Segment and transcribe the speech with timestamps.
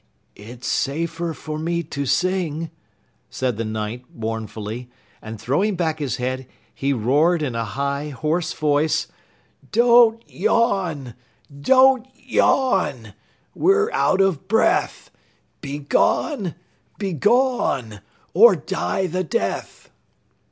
[0.35, 2.71] "It's safer for me to sing,"
[3.29, 4.89] said the Knight mournfully,
[5.21, 9.05] and throwing back his head, he roared in a high, hoarse voice:
[9.71, 11.13] "Don't yawn!
[11.55, 13.13] Don't yawn!
[13.53, 15.11] We're out of breath
[15.61, 16.55] Begone
[16.97, 18.01] BEGONE
[18.33, 19.91] Or die the death!"